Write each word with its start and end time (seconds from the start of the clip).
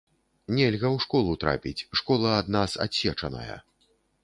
Нельга 0.59 0.89
ў 0.95 1.03
школу 1.03 1.35
трапіць, 1.43 1.85
школа 2.01 2.33
ад 2.41 2.51
нас 2.59 2.71
адсечаная. 2.89 3.61